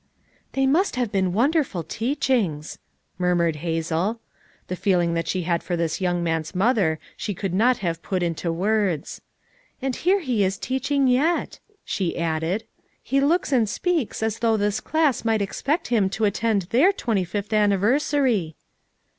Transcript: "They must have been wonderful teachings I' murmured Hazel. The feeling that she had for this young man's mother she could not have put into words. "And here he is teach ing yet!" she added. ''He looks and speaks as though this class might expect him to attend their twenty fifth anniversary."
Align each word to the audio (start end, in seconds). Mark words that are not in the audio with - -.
"They 0.53 0.65
must 0.65 0.95
have 0.95 1.11
been 1.11 1.31
wonderful 1.31 1.83
teachings 1.83 2.79
I' 2.81 2.97
murmured 3.21 3.57
Hazel. 3.57 4.19
The 4.67 4.75
feeling 4.75 5.13
that 5.13 5.27
she 5.27 5.43
had 5.43 5.61
for 5.61 5.77
this 5.77 6.01
young 6.01 6.23
man's 6.23 6.55
mother 6.55 6.97
she 7.15 7.35
could 7.35 7.53
not 7.53 7.77
have 7.85 8.01
put 8.01 8.23
into 8.23 8.51
words. 8.51 9.21
"And 9.79 9.95
here 9.95 10.21
he 10.21 10.43
is 10.43 10.57
teach 10.57 10.89
ing 10.89 11.05
yet!" 11.07 11.59
she 11.85 12.17
added. 12.17 12.63
''He 13.11 13.21
looks 13.21 13.51
and 13.51 13.69
speaks 13.69 14.23
as 14.23 14.39
though 14.39 14.57
this 14.57 14.79
class 14.79 15.23
might 15.23 15.39
expect 15.39 15.89
him 15.89 16.09
to 16.17 16.25
attend 16.25 16.63
their 16.71 16.91
twenty 16.91 17.23
fifth 17.23 17.53
anniversary." 17.53 18.55